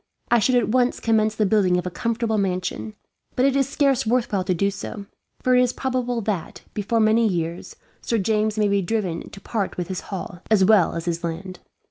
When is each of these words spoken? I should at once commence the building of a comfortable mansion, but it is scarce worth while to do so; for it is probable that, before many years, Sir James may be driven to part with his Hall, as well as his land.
I 0.31 0.39
should 0.39 0.55
at 0.55 0.69
once 0.69 0.99
commence 0.99 1.35
the 1.35 1.45
building 1.45 1.77
of 1.77 1.85
a 1.85 1.91
comfortable 1.91 2.39
mansion, 2.39 2.95
but 3.35 3.45
it 3.45 3.55
is 3.55 3.69
scarce 3.69 4.03
worth 4.03 4.33
while 4.33 4.43
to 4.45 4.53
do 4.55 4.71
so; 4.71 5.05
for 5.43 5.55
it 5.55 5.61
is 5.61 5.73
probable 5.73 6.21
that, 6.21 6.63
before 6.73 6.99
many 6.99 7.27
years, 7.27 7.75
Sir 8.01 8.17
James 8.17 8.57
may 8.57 8.67
be 8.67 8.81
driven 8.81 9.29
to 9.29 9.39
part 9.39 9.77
with 9.77 9.89
his 9.89 10.01
Hall, 10.09 10.41
as 10.49 10.65
well 10.65 10.95
as 10.95 11.05
his 11.05 11.23
land. 11.23 11.59